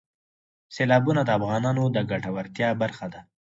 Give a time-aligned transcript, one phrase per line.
[0.75, 3.21] سیلابونه د افغانانو د ګټورتیا برخه ده.